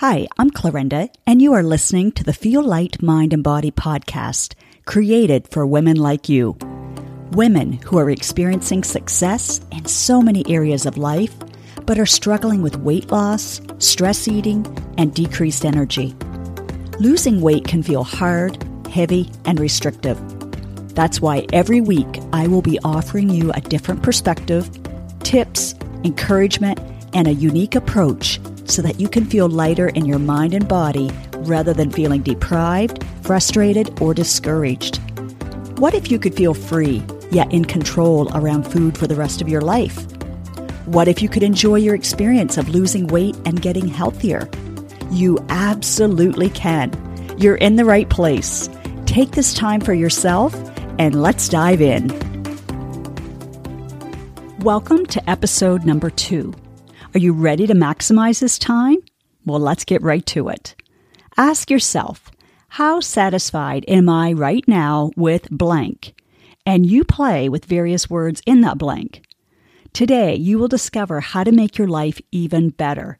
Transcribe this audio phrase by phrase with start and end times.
[0.00, 4.52] Hi, I'm Clarenda, and you are listening to the Feel Light Mind and Body podcast,
[4.84, 6.54] created for women like you.
[7.32, 11.34] Women who are experiencing success in so many areas of life,
[11.86, 14.66] but are struggling with weight loss, stress eating,
[14.98, 16.14] and decreased energy.
[17.00, 20.20] Losing weight can feel hard, heavy, and restrictive.
[20.94, 24.68] That's why every week I will be offering you a different perspective,
[25.20, 25.74] tips,
[26.04, 26.80] encouragement,
[27.14, 31.10] and a unique approach so that you can feel lighter in your mind and body
[31.38, 35.00] rather than feeling deprived, frustrated, or discouraged.
[35.78, 39.48] What if you could feel free, yet in control around food for the rest of
[39.48, 40.06] your life?
[40.86, 44.48] What if you could enjoy your experience of losing weight and getting healthier?
[45.10, 46.92] You absolutely can.
[47.38, 48.68] You're in the right place.
[49.04, 50.54] Take this time for yourself
[50.98, 52.08] and let's dive in.
[54.60, 56.54] Welcome to episode number two.
[57.16, 58.98] Are you ready to maximize this time?
[59.46, 60.74] Well, let's get right to it.
[61.38, 62.30] Ask yourself,
[62.68, 66.12] how satisfied am I right now with blank?
[66.66, 69.22] And you play with various words in that blank.
[69.94, 73.16] Today, you will discover how to make your life even better.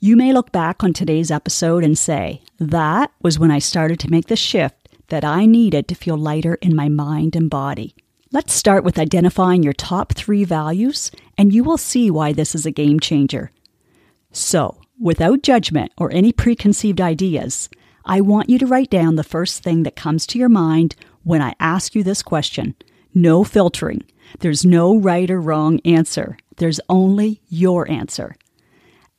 [0.00, 4.10] You may look back on today's episode and say, that was when I started to
[4.10, 7.94] make the shift that I needed to feel lighter in my mind and body.
[8.32, 12.66] Let's start with identifying your top three values, and you will see why this is
[12.66, 13.52] a game changer.
[14.32, 17.68] So, without judgment or any preconceived ideas,
[18.04, 21.40] I want you to write down the first thing that comes to your mind when
[21.40, 22.74] I ask you this question.
[23.14, 24.02] No filtering.
[24.40, 26.36] There's no right or wrong answer.
[26.56, 28.34] There's only your answer.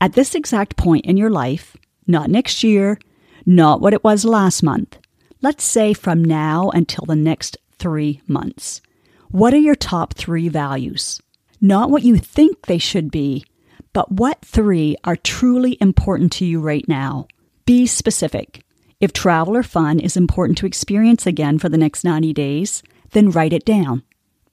[0.01, 2.99] At this exact point in your life, not next year,
[3.45, 4.97] not what it was last month,
[5.41, 8.81] let's say from now until the next three months.
[9.29, 11.21] What are your top three values?
[11.59, 13.45] Not what you think they should be,
[13.91, 17.27] but what three are truly important to you right now?
[17.65, 18.63] Be specific.
[19.01, 23.29] If travel or fun is important to experience again for the next 90 days, then
[23.29, 24.03] write it down.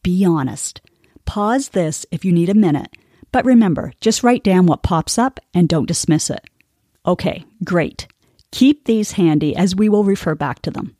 [0.02, 0.80] Be honest.
[1.24, 2.96] Pause this if you need a minute,
[3.30, 6.45] but remember, just write down what pops up and don't dismiss it.
[7.07, 8.08] Okay, great.
[8.51, 10.96] Keep these handy as we will refer back to them.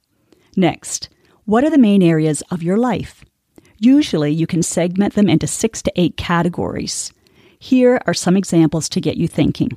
[0.56, 1.08] Next,
[1.44, 3.24] what are the main areas of your life?
[3.84, 7.12] Usually, you can segment them into six to eight categories.
[7.58, 9.70] Here are some examples to get you thinking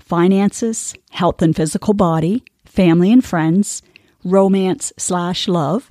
[0.00, 3.80] finances, health and physical body, family and friends,
[4.24, 5.88] romance slash love,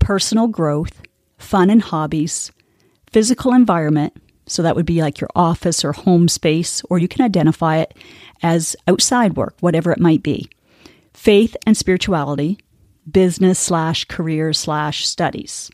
[0.00, 1.02] personal growth,
[1.38, 2.50] fun and hobbies,
[3.06, 4.16] physical environment,
[4.46, 7.94] so that would be like your office or home space, or you can identify it
[8.42, 10.50] as outside work, whatever it might be,
[11.14, 12.58] faith and spirituality,
[13.08, 15.70] business slash career slash studies.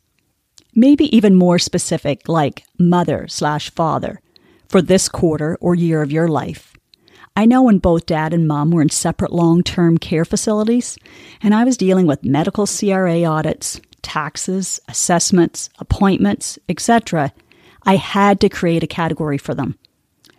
[0.78, 4.20] Maybe even more specific, like mother slash father,
[4.68, 6.72] for this quarter or year of your life.
[7.34, 10.96] I know when both dad and mom were in separate long term care facilities,
[11.42, 17.32] and I was dealing with medical CRA audits, taxes, assessments, appointments, etc.,
[17.82, 19.76] I had to create a category for them.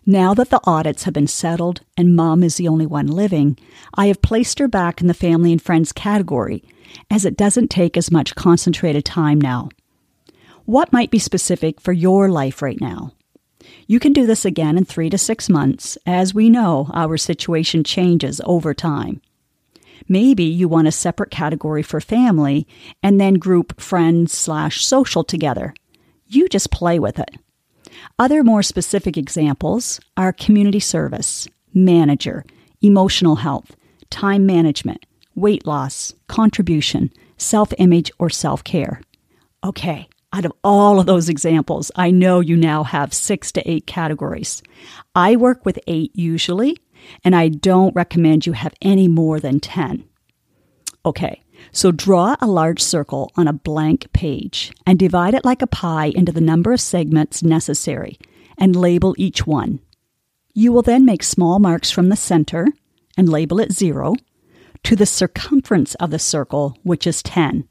[0.05, 3.57] Now that the audits have been settled and mom is the only one living,
[3.95, 6.63] I have placed her back in the family and friends category,
[7.11, 9.67] as it doesn't take as much concentrated time now.
[10.69, 13.13] What might be specific for your life right now?
[13.87, 17.83] You can do this again in three to six months, as we know our situation
[17.83, 19.19] changes over time.
[20.07, 22.67] Maybe you want a separate category for family
[23.01, 25.73] and then group friends slash social together.
[26.27, 27.31] You just play with it.
[28.19, 32.45] Other more specific examples are community service, manager,
[32.79, 33.75] emotional health,
[34.11, 35.03] time management,
[35.33, 39.01] weight loss, contribution, self image, or self care.
[39.63, 43.87] Okay, out of all of those examples, I know you now have six to eight
[43.87, 44.61] categories.
[45.15, 46.77] I work with eight usually,
[47.23, 50.03] and I don't recommend you have any more than 10.
[51.05, 51.41] Okay,
[51.71, 56.11] so draw a large circle on a blank page and divide it like a pie
[56.15, 58.17] into the number of segments necessary
[58.57, 59.79] and label each one.
[60.53, 62.67] You will then make small marks from the center
[63.17, 64.15] and label it 0
[64.83, 67.68] to the circumference of the circle, which is 10.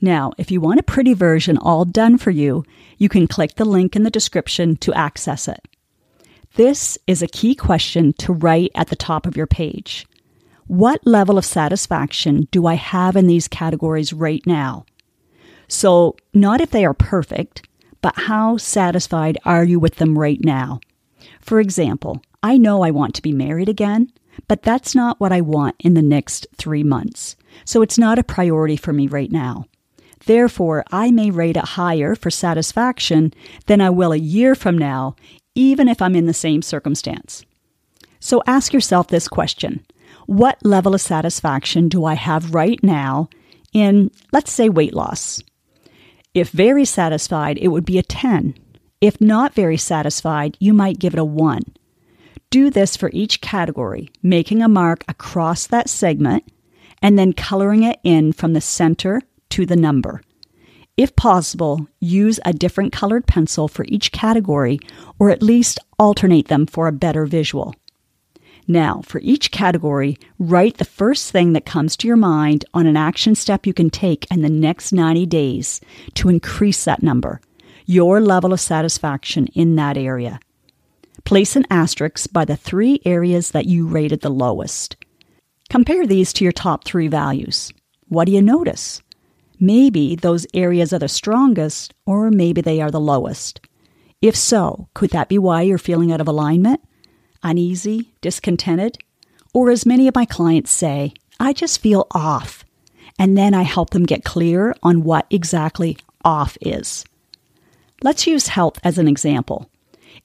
[0.00, 2.64] Now, if you want a pretty version all done for you,
[2.98, 5.66] you can click the link in the description to access it.
[6.54, 10.06] This is a key question to write at the top of your page.
[10.66, 14.84] What level of satisfaction do I have in these categories right now?
[15.66, 17.66] So, not if they are perfect,
[18.00, 20.80] but how satisfied are you with them right now?
[21.40, 24.12] For example, I know I want to be married again,
[24.46, 27.36] but that's not what I want in the next three months.
[27.64, 29.66] So it's not a priority for me right now.
[30.28, 33.32] Therefore, I may rate it higher for satisfaction
[33.64, 35.16] than I will a year from now,
[35.54, 37.46] even if I'm in the same circumstance.
[38.20, 39.86] So ask yourself this question
[40.26, 43.30] What level of satisfaction do I have right now
[43.72, 45.42] in, let's say, weight loss?
[46.34, 48.54] If very satisfied, it would be a 10.
[49.00, 51.62] If not very satisfied, you might give it a 1.
[52.50, 56.44] Do this for each category, making a mark across that segment
[57.00, 60.22] and then coloring it in from the center to the number.
[60.96, 64.80] If possible, use a different colored pencil for each category
[65.18, 67.74] or at least alternate them for a better visual.
[68.66, 72.96] Now, for each category, write the first thing that comes to your mind on an
[72.98, 75.80] action step you can take in the next 90 days
[76.14, 77.40] to increase that number,
[77.86, 80.38] your level of satisfaction in that area.
[81.24, 84.96] Place an asterisk by the three areas that you rated the lowest.
[85.70, 87.72] Compare these to your top three values.
[88.08, 89.00] What do you notice?
[89.60, 93.60] Maybe those areas are the strongest, or maybe they are the lowest.
[94.20, 96.80] If so, could that be why you're feeling out of alignment?
[97.42, 98.98] uneasy, discontented,
[99.54, 102.64] or as many of my clients say, I just feel off.
[103.18, 107.04] And then I help them get clear on what exactly off is.
[108.02, 109.70] Let's use health as an example.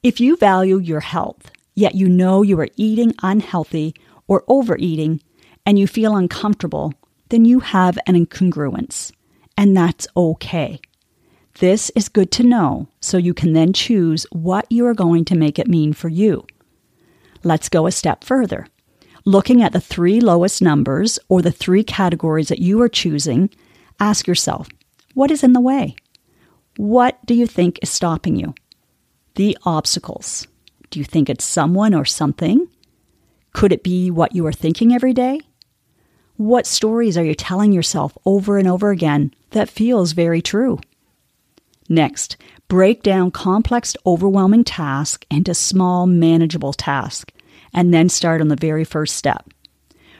[0.03, 3.95] If you value your health, yet you know you are eating unhealthy
[4.27, 5.21] or overeating,
[5.65, 6.93] and you feel uncomfortable,
[7.29, 9.11] then you have an incongruence,
[9.57, 10.79] and that's okay.
[11.59, 15.35] This is good to know so you can then choose what you are going to
[15.35, 16.45] make it mean for you.
[17.43, 18.67] Let's go a step further.
[19.25, 23.49] Looking at the three lowest numbers or the three categories that you are choosing,
[23.99, 24.67] ask yourself
[25.13, 25.95] what is in the way?
[26.77, 28.55] What do you think is stopping you?
[29.35, 30.47] The obstacles.
[30.89, 32.67] Do you think it's someone or something?
[33.53, 35.39] Could it be what you are thinking every day?
[36.37, 40.79] What stories are you telling yourself over and over again that feels very true?
[41.87, 42.37] Next,
[42.67, 47.31] break down complex, overwhelming tasks into small, manageable tasks,
[47.71, 49.47] and then start on the very first step.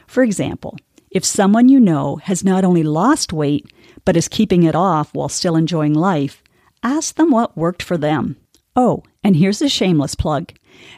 [0.06, 0.76] For example,
[1.10, 3.66] if someone you know has not only lost weight,
[4.04, 6.44] but is keeping it off while still enjoying life,
[6.84, 8.36] ask them what worked for them.
[8.76, 10.52] Oh, and here's a shameless plug.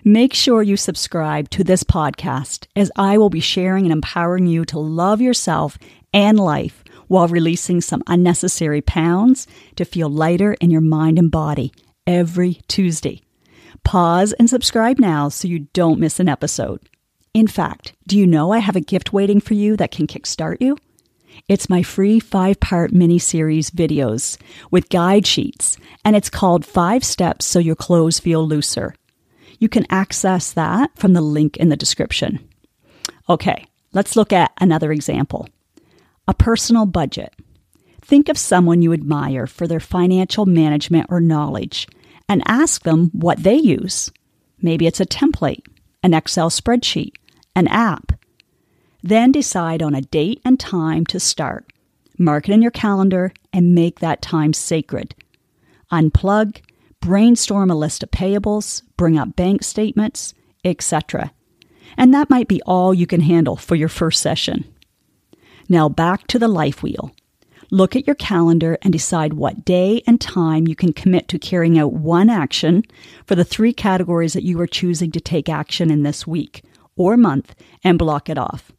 [0.04, 4.64] Make sure you subscribe to this podcast as I will be sharing and empowering you
[4.66, 5.78] to love yourself
[6.12, 9.46] and life while releasing some unnecessary pounds
[9.76, 11.72] to feel lighter in your mind and body
[12.06, 13.22] every Tuesday.
[13.84, 16.88] Pause and subscribe now so you don't miss an episode.
[17.34, 20.56] In fact, do you know I have a gift waiting for you that can kickstart
[20.60, 20.76] you?
[21.48, 24.38] It's my free five part mini series videos
[24.70, 28.94] with guide sheets, and it's called Five Steps So Your Clothes Feel Looser.
[29.58, 32.46] You can access that from the link in the description.
[33.28, 35.48] Okay, let's look at another example.
[36.28, 37.34] A personal budget.
[38.00, 41.88] Think of someone you admire for their financial management or knowledge
[42.28, 44.10] and ask them what they use.
[44.60, 45.64] Maybe it's a template,
[46.02, 47.12] an Excel spreadsheet,
[47.54, 48.12] an app.
[49.02, 51.72] Then decide on a date and time to start.
[52.18, 55.14] Mark it in your calendar and make that time sacred.
[55.92, 56.60] Unplug,
[57.00, 60.34] brainstorm a list of payables, bring up bank statements,
[60.64, 61.32] etc.
[61.96, 64.64] And that might be all you can handle for your first session.
[65.68, 67.12] Now back to the life wheel.
[67.70, 71.78] Look at your calendar and decide what day and time you can commit to carrying
[71.78, 72.84] out one action
[73.24, 76.62] for the three categories that you are choosing to take action in this week
[76.96, 78.70] or month and block it off.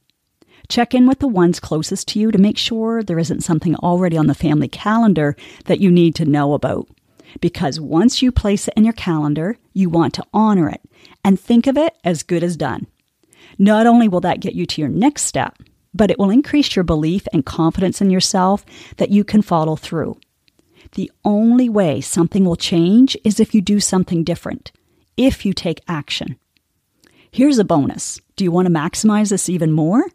[0.70, 4.18] Check in with the ones closest to you to make sure there isn't something already
[4.18, 6.88] on the family calendar that you need to know about.
[7.41, 10.81] Because once you place it in your calendar, you want to honor it
[11.24, 12.88] and think of it as good as done.
[13.57, 15.57] Not only will that get you to your next step,
[15.93, 18.65] but it will increase your belief and confidence in yourself
[18.98, 20.17] that you can follow through.
[20.93, 24.72] The only way something will change is if you do something different,
[25.17, 26.38] if you take action.
[27.31, 28.22] Here's a bonus.
[28.36, 30.05] Do you want to maximize this even more?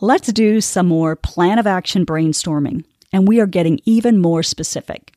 [0.00, 5.15] Let's do some more plan of action brainstorming, and we are getting even more specific.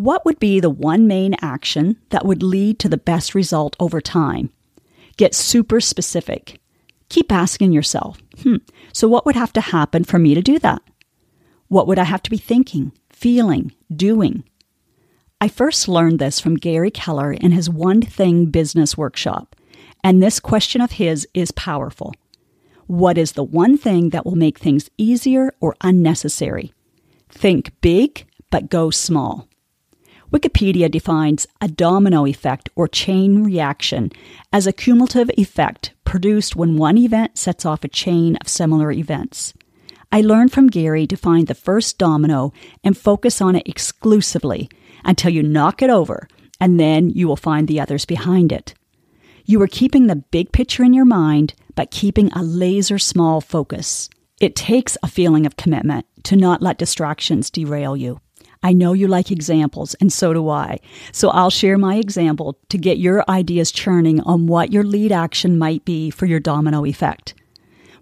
[0.00, 4.00] What would be the one main action that would lead to the best result over
[4.00, 4.50] time?
[5.16, 6.60] Get super specific
[7.10, 8.56] keep asking yourself, hmm,
[8.94, 10.80] so what would have to happen for me to do that?
[11.68, 14.44] What would I have to be thinking, feeling, doing?
[15.40, 19.56] I first learned this from Gary Keller in his One Thing Business Workshop,
[20.02, 22.14] and this question of his is powerful.
[22.86, 26.72] What is the one thing that will make things easier or unnecessary?
[27.28, 29.48] Think big, but go small.
[30.32, 34.10] Wikipedia defines a domino effect or chain reaction
[34.52, 39.52] as a cumulative effect produced when one event sets off a chain of similar events.
[40.12, 44.68] I learned from Gary to find the first domino and focus on it exclusively
[45.04, 46.28] until you knock it over,
[46.60, 48.74] and then you will find the others behind it.
[49.44, 54.08] You are keeping the big picture in your mind, but keeping a laser small focus.
[54.40, 58.20] It takes a feeling of commitment to not let distractions derail you.
[58.62, 60.80] I know you like examples, and so do I.
[61.12, 65.58] So I'll share my example to get your ideas churning on what your lead action
[65.58, 67.34] might be for your domino effect.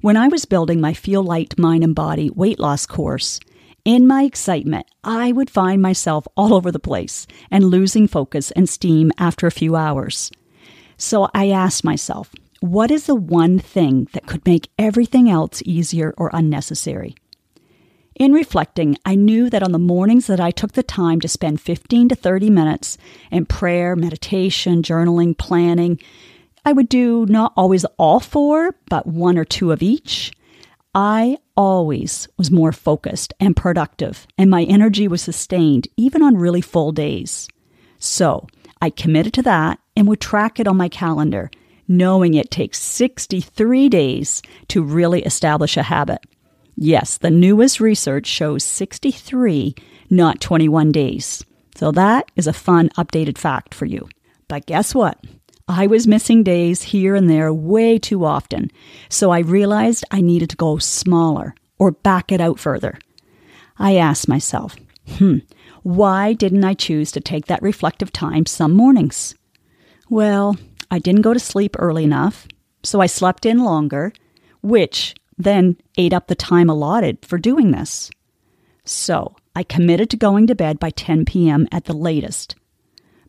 [0.01, 3.41] When I was building my Feel Light Mind and Body weight loss course,
[3.85, 8.69] in my excitement, I would find myself all over the place and losing focus and
[8.69, 10.31] steam after a few hours.
[10.97, 16.13] So I asked myself, what is the one thing that could make everything else easier
[16.17, 17.15] or unnecessary?
[18.19, 21.61] In reflecting, I knew that on the mornings that I took the time to spend
[21.61, 22.99] 15 to 30 minutes
[23.31, 26.01] in prayer, meditation, journaling, planning,
[26.65, 30.33] I would do not always all four, but one or two of each.
[30.97, 36.61] I always was more focused and productive, and my energy was sustained even on really
[36.61, 37.47] full days.
[38.01, 38.49] So
[38.83, 41.53] I committed to that and would track it on my calendar,
[41.87, 46.19] knowing it takes 63 days to really establish a habit.
[46.81, 49.75] Yes, the newest research shows 63,
[50.11, 51.45] not 21 days.
[51.75, 54.09] So that is a fun updated fact for you.
[54.47, 55.19] But guess what?
[55.67, 58.71] I was missing days here and there way too often,
[59.09, 63.01] so I realized I needed to go smaller or back it out further.
[63.77, 64.77] I asked myself,
[65.17, 65.39] hmm,
[65.83, 69.35] why didn't I choose to take that reflective time some mornings?
[70.09, 70.57] Well,
[70.93, 72.47] I didn't go to sleep early enough,
[72.85, 74.13] so I slept in longer,
[74.63, 78.11] which then ate up the time allotted for doing this.
[78.85, 81.69] So I committed to going to bed by 10 p.m.
[81.71, 82.57] at the latest.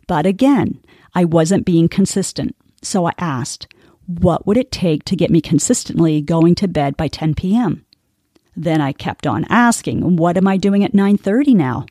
[0.08, 0.82] But again,
[1.14, 3.68] I wasn't being consistent, so I asked,
[4.06, 7.86] what would it take to get me consistently going to bed by 10 p.m.?
[8.56, 11.86] Then I kept on asking, what am I doing at 9:30 now?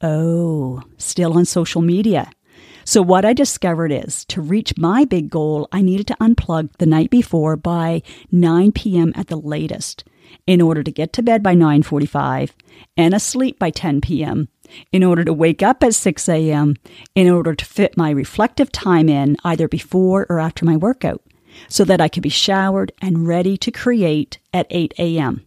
[0.00, 2.30] Oh, still on social media.
[2.84, 6.86] So, what I discovered is to reach my big goal, I needed to unplug the
[6.86, 9.12] night before by 9 p.m.
[9.14, 10.04] at the latest
[10.46, 12.50] in order to get to bed by 9:45
[12.96, 14.48] and asleep by 10 p.m.
[14.90, 16.76] in order to wake up at 6 a.m.
[17.14, 21.22] in order to fit my reflective time in either before or after my workout
[21.68, 25.46] so that I could be showered and ready to create at 8 a.m.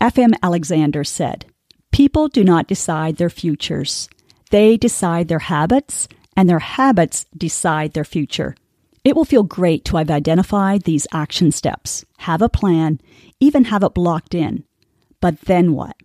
[0.00, 1.46] FM Alexander said,
[1.90, 4.08] People do not decide their futures.
[4.50, 8.54] They decide their habits and their habits decide their future.
[9.04, 13.00] It will feel great to have identified these action steps, have a plan,
[13.40, 14.64] even have it blocked in.
[15.20, 15.96] But then what?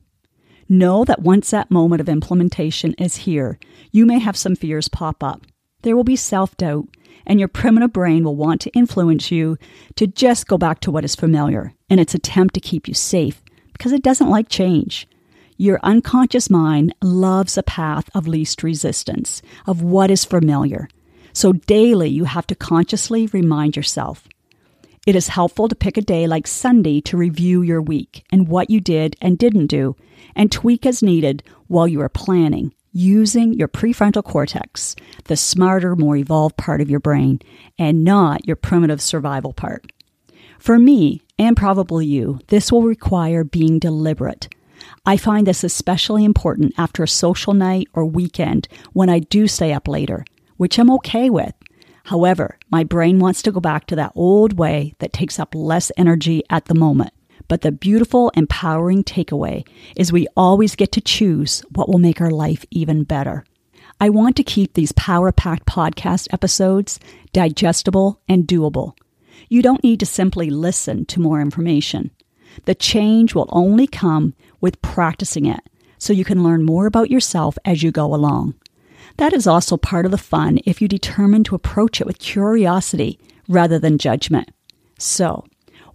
[0.70, 3.60] Know that once that moment of implementation is here,
[3.92, 5.46] you may have some fears pop up.
[5.84, 6.88] There will be self doubt,
[7.26, 9.58] and your primitive brain will want to influence you
[9.96, 13.42] to just go back to what is familiar in its attempt to keep you safe
[13.74, 15.08] because it doesn't like change.
[15.60, 20.88] Your unconscious mind loves a path of least resistance, of what is familiar.
[21.34, 24.28] So daily you have to consciously remind yourself.
[25.08, 28.70] It is helpful to pick a day like Sunday to review your week and what
[28.70, 29.96] you did and didn't do,
[30.36, 36.18] and tweak as needed while you are planning, using your prefrontal cortex, the smarter, more
[36.18, 37.40] evolved part of your brain,
[37.80, 39.92] and not your primitive survival part.
[40.60, 44.50] For me, and probably you, this will require being deliberate
[45.06, 49.74] I find this especially important after a social night or weekend when I do stay
[49.74, 50.26] up later,
[50.58, 51.54] which I'm okay with.
[52.06, 55.92] However, my brain wants to go back to that old way that takes up less
[55.98, 57.14] energy at the moment.
[57.48, 62.32] But the beautiful, empowering takeaway is we always get to choose what will make our
[62.32, 63.46] life even better.
[64.00, 67.00] I want to keep these power packed podcast episodes
[67.34, 68.94] digestible and doable.
[69.50, 72.12] You don't need to simply listen to more information.
[72.66, 75.62] The change will only come with practicing it
[75.98, 78.56] so you can learn more about yourself as you go along.
[79.18, 83.20] That is also part of the fun if you determine to approach it with curiosity
[83.48, 84.52] rather than judgment.
[85.00, 85.46] So,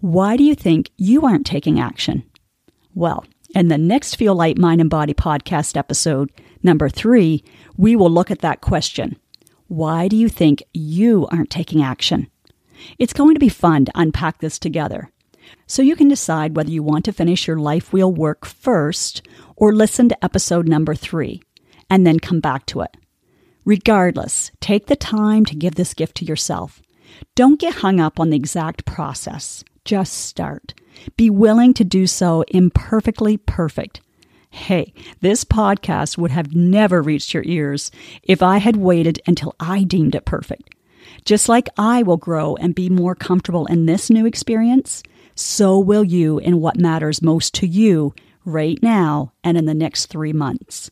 [0.01, 2.23] why do you think you aren't taking action?
[2.93, 7.43] Well, in the next Feel Light Mind and Body podcast episode, number three,
[7.77, 9.15] we will look at that question.
[9.67, 12.27] Why do you think you aren't taking action?
[12.99, 15.09] It's going to be fun to unpack this together.
[15.67, 19.21] So you can decide whether you want to finish your life wheel work first
[19.55, 21.41] or listen to episode number three
[21.89, 22.95] and then come back to it.
[23.65, 26.81] Regardless, take the time to give this gift to yourself.
[27.35, 29.63] Don't get hung up on the exact process.
[29.85, 30.73] Just start.
[31.17, 34.01] Be willing to do so imperfectly perfect.
[34.49, 37.89] Hey, this podcast would have never reached your ears
[38.21, 40.75] if I had waited until I deemed it perfect.
[41.25, 45.03] Just like I will grow and be more comfortable in this new experience,
[45.35, 48.13] so will you in what matters most to you
[48.45, 50.91] right now and in the next three months.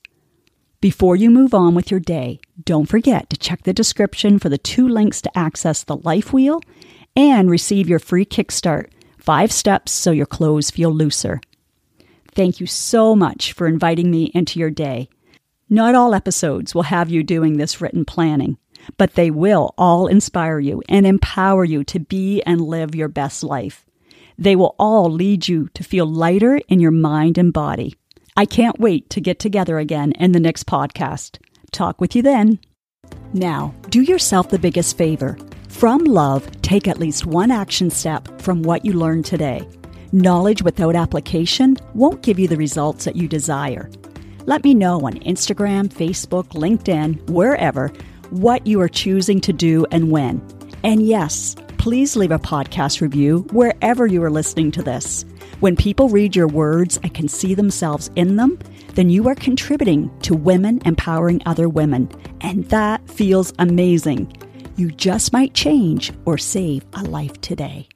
[0.79, 4.57] Before you move on with your day, don't forget to check the description for the
[4.57, 6.61] two links to access the Life Wheel
[7.15, 11.39] and receive your free kickstart five steps so your clothes feel looser.
[12.33, 15.09] Thank you so much for inviting me into your day.
[15.69, 18.57] Not all episodes will have you doing this written planning,
[18.97, 23.43] but they will all inspire you and empower you to be and live your best
[23.43, 23.85] life.
[24.41, 27.95] They will all lead you to feel lighter in your mind and body.
[28.35, 31.37] I can't wait to get together again in the next podcast.
[31.71, 32.57] Talk with you then.
[33.33, 35.37] Now, do yourself the biggest favor.
[35.69, 39.61] From love, take at least one action step from what you learned today.
[40.11, 43.91] Knowledge without application won't give you the results that you desire.
[44.47, 47.89] Let me know on Instagram, Facebook, LinkedIn, wherever,
[48.31, 50.41] what you are choosing to do and when.
[50.83, 55.25] And yes, please leave a podcast review wherever you are listening to this.
[55.61, 58.59] When people read your words and can see themselves in them,
[58.93, 62.07] then you are contributing to women empowering other women.
[62.41, 64.31] And that feels amazing.
[64.75, 67.89] You just might change or save a life today.